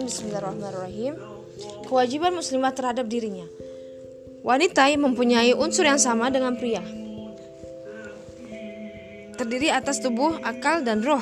[0.00, 1.20] Bismillahirrahmanirrahim.
[1.84, 3.44] Kewajiban muslimah terhadap dirinya.
[4.40, 6.80] Wanita yang mempunyai unsur yang sama dengan pria.
[9.36, 11.20] Terdiri atas tubuh, akal, dan roh.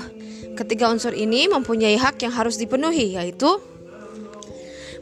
[0.55, 3.59] Ketiga unsur ini mempunyai hak yang harus dipenuhi, yaitu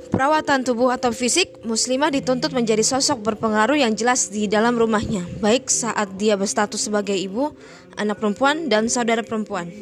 [0.08, 5.68] perawatan tubuh atau fisik, muslimah dituntut menjadi sosok berpengaruh yang jelas di dalam rumahnya, baik
[5.68, 7.52] saat dia berstatus sebagai ibu,
[7.96, 9.72] anak perempuan, dan saudara perempuan.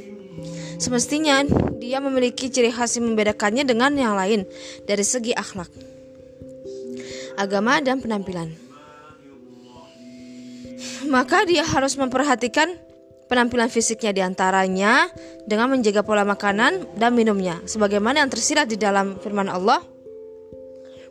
[0.79, 1.47] Semestinya
[1.79, 4.43] dia memiliki ciri khas yang membedakannya dengan yang lain
[4.89, 5.71] dari segi akhlak
[7.37, 8.51] agama, dan penampilan.
[11.11, 12.73] Maka dia harus memperhatikan
[13.29, 15.09] penampilan fisiknya di antaranya
[15.45, 19.81] dengan menjaga pola makanan dan minumnya sebagaimana yang tersirat di dalam firman Allah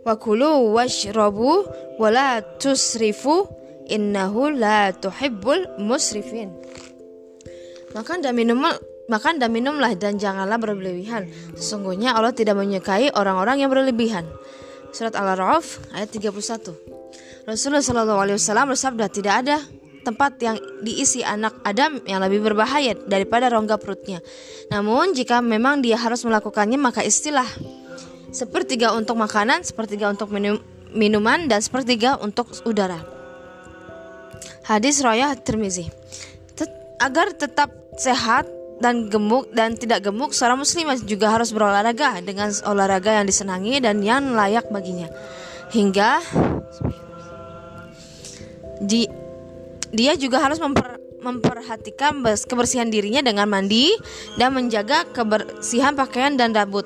[0.05, 1.65] wa kulu washrabu
[1.97, 3.49] wa la tusrifu
[3.89, 6.53] innahu la tuhibbul musrifin
[7.93, 8.59] makan dan minum
[9.09, 14.25] makan dan minumlah dan janganlah berlebihan sesungguhnya Allah tidak menyukai orang-orang yang berlebihan
[14.93, 17.49] Surat Al-A'raf ayat 31.
[17.49, 19.57] Rasulullah Shallallahu alaihi wasallam bersabda tidak ada
[20.05, 24.21] tempat yang diisi anak Adam yang lebih berbahaya daripada rongga perutnya.
[24.69, 27.47] Namun jika memang dia harus melakukannya maka istilah
[28.29, 30.61] sepertiga untuk makanan, sepertiga untuk minum,
[30.93, 33.01] minuman dan sepertiga untuk udara.
[34.69, 35.89] Hadis Raya Tirmizi.
[36.53, 36.69] Tet
[37.01, 38.49] agar tetap sehat
[38.81, 44.01] dan gemuk dan tidak gemuk, seorang muslimah juga harus berolahraga dengan olahraga yang disenangi dan
[44.01, 45.07] yang layak baginya.
[45.71, 46.19] Hingga
[48.83, 49.07] di,
[49.93, 53.93] dia juga harus memper, memperhatikan kebersihan dirinya dengan mandi
[54.35, 56.83] dan menjaga kebersihan pakaian dan rambut.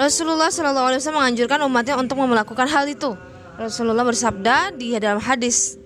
[0.00, 3.12] Rasulullah Wasallam menganjurkan umatnya untuk melakukan hal itu.
[3.60, 5.79] Rasulullah bersabda di dalam hadis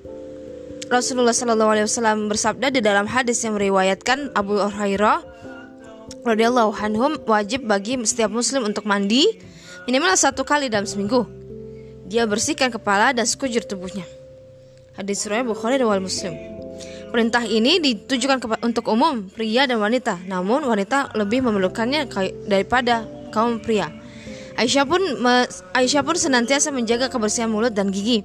[0.90, 5.24] Rasulullah Shallallahu Alaihi Wasallam bersabda di dalam hadis yang meriwayatkan Abu Hurairah
[6.24, 9.24] radhiyallahu anhum wajib bagi setiap muslim untuk mandi
[9.88, 11.24] minimal satu kali dalam seminggu.
[12.04, 14.04] Dia bersihkan kepala dan sekujur tubuhnya.
[14.92, 16.36] Hadis riwayat Bukhari dan Muslim.
[17.08, 22.10] Perintah ini ditujukan untuk umum pria dan wanita, namun wanita lebih memerlukannya
[22.44, 23.88] daripada kaum pria.
[24.54, 25.02] Aisyah pun
[25.74, 28.22] Aisyah pun senantiasa menjaga kebersihan mulut dan gigi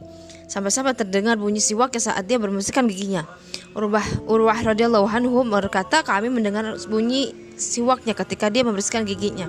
[0.50, 3.30] Sampai-sampai terdengar bunyi siwak saat dia bermesihkan giginya.
[3.78, 9.46] Urwah Urwah radhiyallahu anhu berkata, kami mendengar bunyi siwaknya ketika dia membersihkan giginya.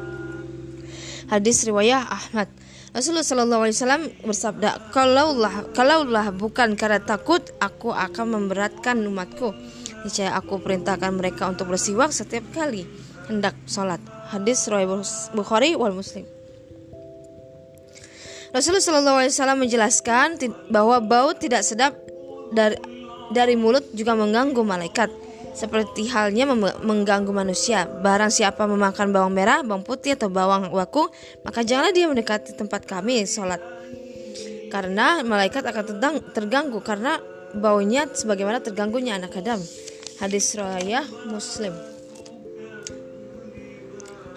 [1.33, 2.53] Hadis riwayat Ahmad.
[2.91, 9.55] Rasulullah Shallallahu Alaihi Wasallam bersabda, kalaulah kalaulah bukan karena takut, aku akan memberatkan umatku.
[10.03, 12.85] Niscaya aku perintahkan mereka untuk bersiwak setiap kali
[13.31, 14.03] hendak sholat.
[14.35, 16.40] Hadis riwayat Bukhari wal Muslim.
[18.51, 20.43] Rasulullah SAW menjelaskan
[20.75, 21.95] bahwa bau tidak sedap
[22.51, 22.75] dari,
[23.31, 25.11] dari mulut juga mengganggu malaikat
[25.55, 26.47] seperti halnya
[26.83, 27.87] mengganggu manusia.
[27.87, 31.11] Barang siapa memakan bawang merah, bawang putih atau bawang waku,
[31.43, 33.63] maka janganlah dia mendekati tempat kami sholat.
[34.71, 35.85] Karena malaikat akan
[36.31, 37.19] terganggu karena
[37.55, 39.59] baunya sebagaimana terganggunya anak Adam.
[40.23, 41.90] Hadis riwayat Muslim.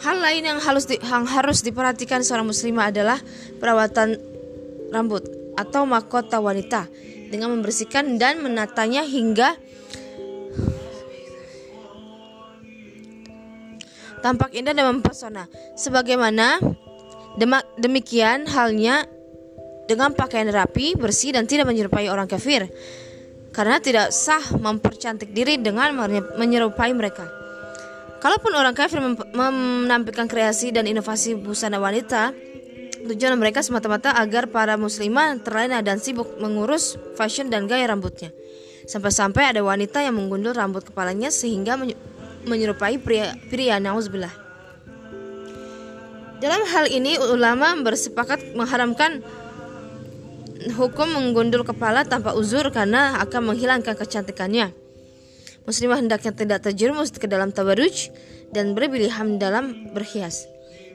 [0.03, 3.15] Hal lain yang harus di, yang harus diperhatikan seorang muslimah adalah
[3.63, 4.19] perawatan
[4.91, 5.23] rambut
[5.55, 6.91] atau mahkota wanita
[7.31, 9.55] dengan membersihkan dan menatanya hingga
[14.19, 15.47] tampak indah dan mempesona.
[15.79, 16.59] Sebagaimana
[17.79, 19.07] demikian halnya
[19.87, 22.67] dengan pakaian rapi, bersih dan tidak menyerupai orang kafir.
[23.55, 25.95] Karena tidak sah mempercantik diri dengan
[26.35, 27.42] menyerupai mereka.
[28.23, 29.03] Kalaupun orang kafir
[29.35, 32.31] menampilkan kreasi dan inovasi busana wanita,
[33.03, 38.31] tujuan mereka semata-mata agar para muslimah terlena dan sibuk mengurus fashion dan gaya rambutnya.
[38.87, 41.75] Sampai-sampai ada wanita yang menggundul rambut kepalanya sehingga
[42.47, 44.31] menyerupai pria, pria nauzubillah.
[46.39, 49.19] Dalam hal ini ulama bersepakat mengharamkan
[50.79, 54.82] hukum menggundul kepala tanpa uzur karena akan menghilangkan kecantikannya.
[55.63, 58.11] Muslimah hendaknya tidak terjerumus ke dalam tabaruj
[58.51, 60.43] dan berpilihan dalam berhias.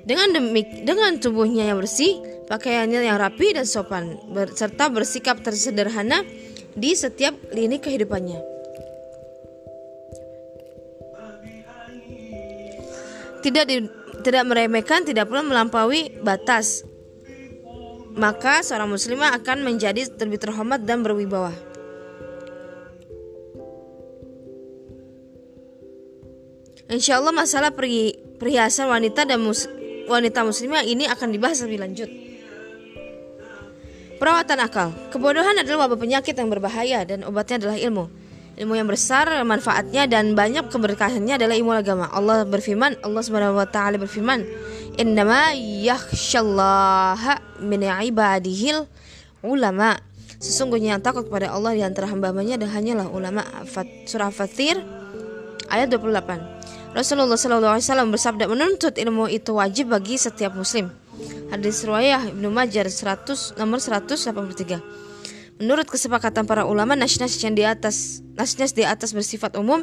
[0.05, 4.17] Dengan demik, dengan tubuhnya yang bersih, pakaiannya yang rapi dan sopan,
[4.57, 6.25] serta bersikap tersederhana
[6.77, 8.41] di setiap lini kehidupannya.
[13.39, 13.77] Tidak di,
[14.25, 16.85] tidak meremehkan, tidak pula melampaui batas.
[18.19, 21.68] Maka seorang muslimah akan menjadi lebih terhormat dan berwibawa.
[26.87, 29.67] Insya Allah masalah perhiasan wanita dan mus
[30.09, 32.11] wanita muslimah ini akan dibahas lebih lanjut.
[34.19, 38.05] Perawatan akal Kebodohan adalah wabah penyakit yang berbahaya dan obatnya adalah ilmu
[38.59, 42.11] Ilmu yang besar manfaatnya dan banyak keberkahannya adalah ilmu agama.
[42.11, 44.43] Allah berfirman, Allah Subhanahu wa taala berfirman,
[44.99, 48.91] "Innama yakhsyallaha min ibadihil
[49.47, 50.03] ulama."
[50.43, 53.47] Sesungguhnya yang takut kepada Allah di antara hamba-hambanya dan hanyalah ulama.
[54.11, 54.83] Surah Fatir
[55.71, 56.58] ayat 28.
[56.97, 60.89] Rasulullah SAW bersabda menuntut ilmu itu wajib bagi setiap muslim.
[61.53, 65.59] Hadis riwayah Ibnu Majah 100 nomor 183.
[65.59, 69.83] Menurut kesepakatan para ulama, nas-nas yang di atas nas-nas di atas bersifat umum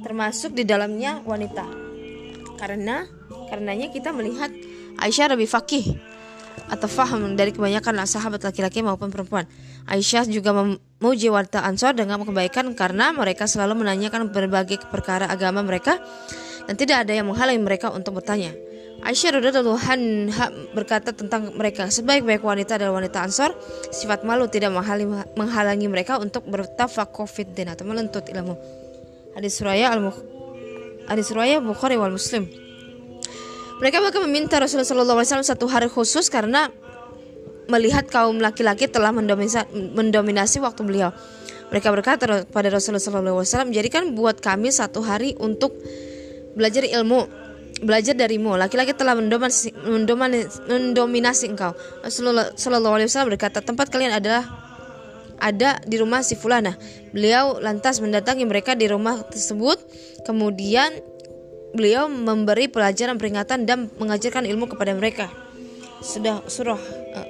[0.00, 1.68] termasuk di dalamnya wanita.
[2.56, 3.04] Karena
[3.52, 4.48] karenanya kita melihat
[5.00, 5.96] Aisyah lebih fakih
[6.66, 9.44] atau faham dari kebanyakan sahabat laki-laki maupun perempuan.
[9.86, 10.50] Aisyah juga
[11.00, 15.96] memuji wanita Ansor dengan kebaikan karena mereka selalu menanyakan berbagai perkara agama mereka
[16.68, 18.52] dan tidak ada yang menghalangi mereka untuk bertanya.
[19.00, 23.56] Aisyah radhiyallahu anha berkata tentang mereka, sebaik-baik wanita adalah wanita Ansor,
[23.88, 24.76] sifat malu tidak
[25.40, 28.60] menghalangi, mereka untuk bertafakuh fiddin atau menuntut ilmu.
[29.32, 30.04] Hadis suraya al
[31.08, 32.44] Hadis suraya Bukhari wal Muslim.
[33.80, 36.68] Mereka bahkan meminta Rasulullah SAW satu hari khusus karena
[37.70, 41.14] melihat kaum laki-laki telah mendominasi, waktu beliau.
[41.70, 45.78] Mereka berkata kepada Rasulullah SAW, jadikan buat kami satu hari untuk
[46.58, 47.40] belajar ilmu
[47.80, 48.58] belajar darimu.
[48.60, 51.72] Laki-laki telah mendominasi, mendominasi, mendominasi engkau.
[52.04, 54.44] Rasulullah Wasallam berkata, tempat kalian adalah
[55.40, 56.76] ada di rumah si fulana.
[57.10, 59.80] Beliau lantas mendatangi mereka di rumah tersebut.
[60.28, 60.92] Kemudian
[61.72, 65.26] beliau memberi pelajaran peringatan dan mengajarkan ilmu kepada mereka.
[66.04, 66.80] Sudah surah
[67.16, 67.26] uh,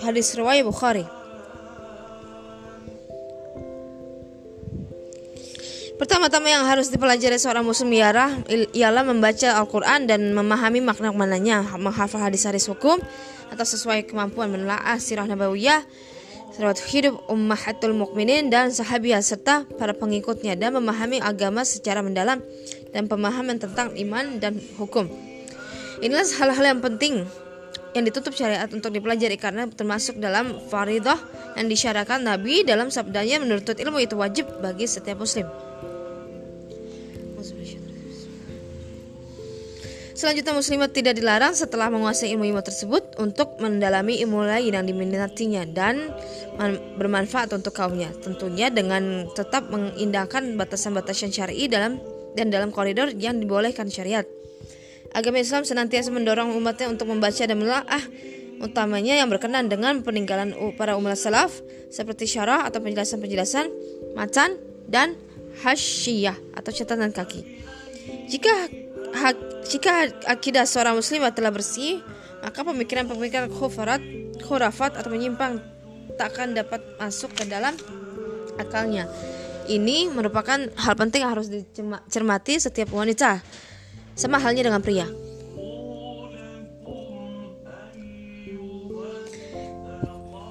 [0.00, 1.04] hadis riwayat Bukhari.
[6.00, 8.32] Pertama-tama yang harus dipelajari seorang muslim ialah,
[8.72, 12.96] ialah membaca Al-Quran dan memahami makna mananya, menghafal hadis-hadis hukum
[13.52, 15.84] atau sesuai kemampuan menelaah sirah nabawiyah,
[16.88, 22.40] hidup ummahatul mukminin dan sahabiah serta para pengikutnya dan memahami agama secara mendalam
[22.96, 25.04] dan pemahaman tentang iman dan hukum.
[26.00, 27.28] Inilah hal-hal yang penting
[27.94, 31.18] yang ditutup syariat untuk dipelajari karena termasuk dalam faridah
[31.58, 35.46] yang disyarakan Nabi dalam sabdanya menuntut ilmu itu wajib bagi setiap muslim.
[40.20, 46.12] Selanjutnya muslimat tidak dilarang setelah menguasai ilmu-ilmu tersebut untuk mendalami ilmu lain yang diminatinya dan
[47.00, 48.12] bermanfaat untuk kaumnya.
[48.20, 51.96] Tentunya dengan tetap mengindahkan batasan-batasan syar'i dalam
[52.36, 54.28] dan dalam koridor yang dibolehkan syariat.
[55.10, 58.04] Agama Islam senantiasa mendorong umatnya untuk membaca dan menelaah
[58.60, 63.66] utamanya yang berkenan dengan peninggalan para umat salaf seperti syarah atau penjelasan-penjelasan,
[64.14, 65.16] matan dan
[65.64, 67.42] hasyiyah atau catatan kaki.
[68.30, 68.70] Jika
[69.66, 71.98] jika akidah seorang muslimah telah bersih,
[72.40, 73.98] maka pemikiran-pemikiran khufarat,
[74.46, 75.58] khurafat atau menyimpang
[76.14, 77.74] tak akan dapat masuk ke dalam
[78.60, 79.10] akalnya.
[79.70, 83.38] Ini merupakan hal penting yang harus dicermati setiap wanita.
[84.20, 85.08] Sama halnya dengan pria.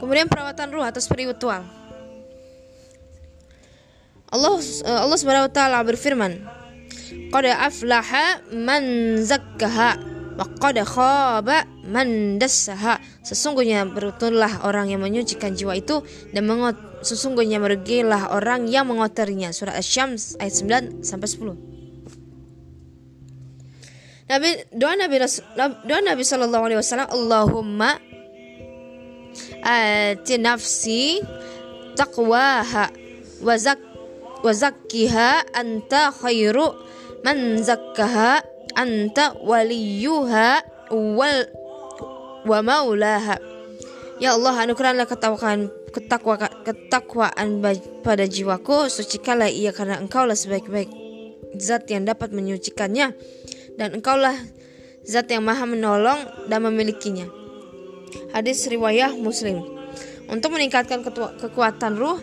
[0.01, 1.61] Kemudian perawatan ruh atau spiritual.
[4.33, 4.57] Allah
[4.89, 6.41] Allah Subhanahu wa taala berfirman,
[7.29, 8.81] Qad aflaha man
[9.21, 10.01] zakkaha
[10.33, 12.97] wa qad khaba man dassaha.
[13.21, 16.01] Sesungguhnya beruntunglah orang yang menyucikan jiwa itu
[16.33, 19.53] dan mengot sesungguhnya merugilah orang yang mengotorinya.
[19.53, 21.68] Surah Asy-Syams ayat 9 sampai 10.
[24.29, 25.17] Nabi doa Nabi
[25.89, 27.97] doa Nabi sallallahu alaihi wasallam Allahumma
[29.65, 31.17] ati nafsi
[31.97, 32.93] taqwaha
[33.41, 33.81] wa zak
[34.45, 36.77] wa zakkiha anta khairu
[37.25, 38.45] man zakkaha
[38.77, 40.61] anta waliyuha
[40.93, 41.39] wal
[42.45, 43.41] wa maulaha
[44.19, 46.35] Ya Allah anugerahkanlah ketakwaan ketakwa,
[46.67, 47.63] ketakwaan
[48.03, 50.91] pada jiwaku sucikanlah ia karena engkaulah sebaik-baik
[51.55, 53.15] zat yang dapat menyucikannya
[53.79, 54.35] dan engkaulah
[55.07, 56.19] zat yang maha menolong
[56.51, 57.25] dan memilikinya.
[58.35, 59.63] Hadis riwayah muslim.
[60.29, 61.01] Untuk meningkatkan
[61.39, 62.19] kekuatan ruh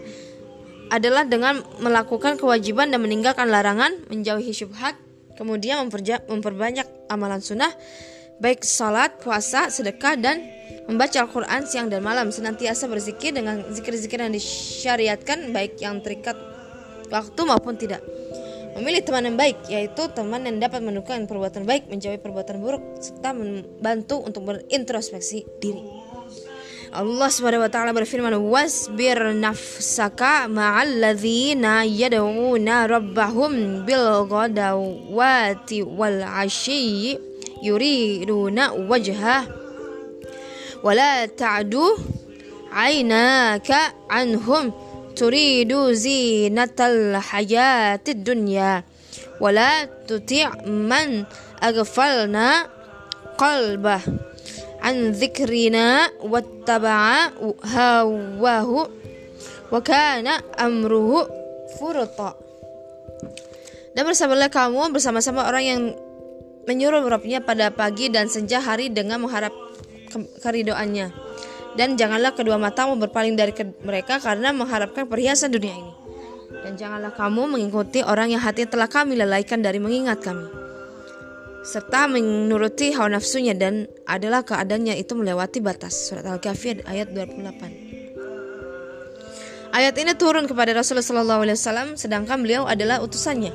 [0.93, 4.95] adalah dengan melakukan kewajiban dan meninggalkan larangan, menjauhi syubhat,
[5.35, 5.83] kemudian
[6.31, 7.75] memperbanyak amalan sunnah,
[8.39, 10.47] baik salat, puasa, sedekah, dan
[10.87, 16.39] membaca Al-Quran siang dan malam, senantiasa berzikir dengan zikir-zikir yang disyariatkan, baik yang terikat
[17.11, 18.03] waktu maupun tidak.
[18.76, 23.33] Memilih teman yang baik, yaitu teman yang dapat menukar perbuatan baik, menjauhi perbuatan buruk, serta
[23.33, 25.80] membantu untuk berintrospeksi diri.
[26.92, 37.16] Allah Subhanahu wa taala berfirman wasbir nafsaka ma'al ladzina yad'una rabbahum bil ghadawati wal 'ashyi
[37.64, 39.49] yuriduna wajha
[40.85, 41.97] wala ta'du
[42.73, 44.71] 'ainaka anhum
[45.16, 48.85] turidu zinatal hayatid dunya
[49.40, 51.25] wala tuti' man
[51.58, 52.68] aghfalna
[53.40, 54.04] qalbah
[54.85, 57.32] an dzikrina wattaba'a
[57.64, 58.87] hawahu
[59.73, 61.25] wa kana amruhu
[61.80, 62.37] furta
[63.96, 65.80] dan bersabarlah kamu bersama-sama orang yang
[66.68, 69.54] menyuruh Rabbnya pada pagi dan senja hari dengan mengharap
[70.44, 71.25] keridoannya.
[71.76, 73.52] Dan janganlah kedua matamu berpaling dari
[73.85, 75.92] mereka karena mengharapkan perhiasan dunia ini.
[76.64, 80.49] Dan janganlah kamu mengikuti orang yang hati telah kami lalaikan dari mengingat kami.
[81.66, 86.09] Serta menuruti hawa nafsunya dan adalah keadaannya itu melewati batas.
[86.09, 89.76] Surat Al-Kahfi ayat 28.
[89.76, 93.52] Ayat ini turun kepada Rasulullah SAW sedangkan beliau adalah utusannya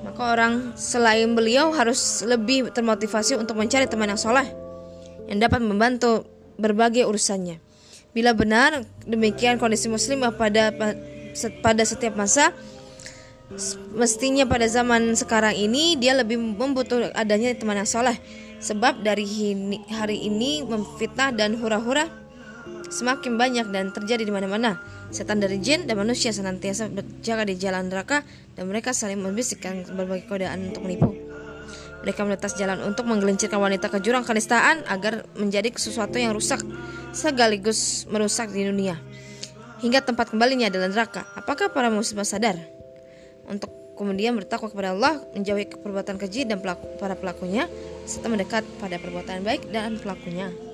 [0.00, 4.48] maka orang selain beliau harus lebih termotivasi untuk mencari teman yang soleh
[5.28, 6.24] yang dapat membantu
[6.60, 7.56] berbagai urusannya.
[8.12, 10.70] Bila benar demikian kondisi muslimah pada
[11.64, 12.52] pada setiap masa
[13.98, 18.14] mestinya pada zaman sekarang ini dia lebih membutuhkan adanya teman yang soleh
[18.62, 19.26] sebab dari
[19.90, 22.06] hari ini memfitnah dan hura-hura
[22.90, 24.78] semakin banyak dan terjadi di mana-mana.
[25.10, 28.22] Setan dari jin dan manusia senantiasa berjaga di jalan neraka
[28.54, 31.10] dan mereka saling membisikkan berbagai kodaan untuk menipu.
[32.00, 36.64] Mereka menetas jalan untuk menggelincirkan wanita ke jurang kenistaan agar menjadi sesuatu yang rusak
[37.12, 38.96] sekaligus merusak di dunia.
[39.84, 41.24] Hingga tempat kembalinya adalah neraka.
[41.36, 42.56] Apakah para muslimah sadar
[43.48, 47.68] untuk kemudian bertakwa kepada Allah, menjauhi perbuatan keji dan pelaku, para pelakunya,
[48.08, 50.69] serta mendekat pada perbuatan baik dan pelakunya.